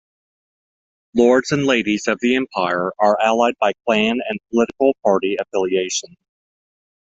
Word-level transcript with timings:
Lords 1.13 1.51
and 1.51 1.63
Ladies 1.67 2.07
of 2.07 2.17
the 2.21 2.35
Empire 2.35 2.91
are 2.97 3.19
allied 3.21 3.53
by 3.61 3.73
Clan 3.85 4.15
and 4.27 4.39
political 4.49 4.97
party 5.05 5.35
affiliation. 5.39 6.17